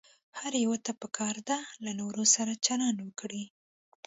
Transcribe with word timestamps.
هر 0.39 0.53
يوه 0.63 0.77
ته 0.85 0.91
پکار 1.01 1.35
ده 1.49 1.59
له 1.85 1.91
نورو 1.99 2.23
سره 2.35 2.61
چلند 2.65 2.97
وکړي. 3.01 3.43